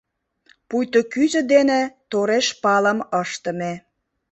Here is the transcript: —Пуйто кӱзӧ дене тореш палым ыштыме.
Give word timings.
—Пуйто 0.69 0.99
кӱзӧ 1.13 1.41
дене 1.53 1.81
тореш 2.09 2.47
палым 2.63 2.99
ыштыме. 3.21 3.73